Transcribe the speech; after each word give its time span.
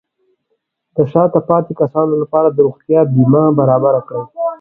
د 0.95 0.97
شاته 1.11 1.39
پاتې 1.49 1.73
کسانو 1.81 2.13
لپاره 2.21 2.47
د 2.51 2.57
روغتیا 2.67 2.99
بیمه 3.13 3.43
برابر 3.59 3.95
کړئ. 4.07 4.23